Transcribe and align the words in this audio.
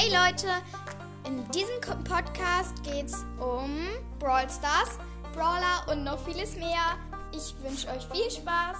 Hey 0.00 0.12
Leute, 0.12 0.46
in 1.26 1.44
diesem 1.50 1.80
Podcast 2.04 2.84
geht 2.84 3.06
es 3.06 3.24
um 3.40 3.88
Brawl 4.20 4.48
Stars, 4.48 4.96
Brawler 5.34 5.90
und 5.90 6.04
noch 6.04 6.24
vieles 6.24 6.54
mehr. 6.54 6.96
Ich 7.32 7.52
wünsche 7.64 7.88
euch 7.88 8.06
viel 8.12 8.30
Spaß. 8.30 8.76